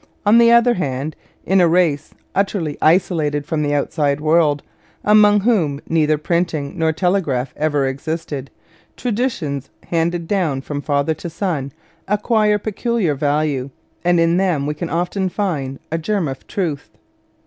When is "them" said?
14.37-14.65